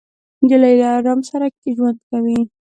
نجلۍ 0.43 0.73
له 0.79 0.87
ارام 0.97 1.19
سره 1.29 1.45
ژوند 1.75 1.97
کوي. 2.09 2.39